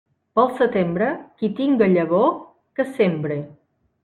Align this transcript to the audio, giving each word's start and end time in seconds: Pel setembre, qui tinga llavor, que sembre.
Pel 0.37 0.47
setembre, 0.61 1.09
qui 1.41 1.49
tinga 1.59 1.91
llavor, 1.93 2.27
que 2.81 2.89
sembre. 2.97 3.39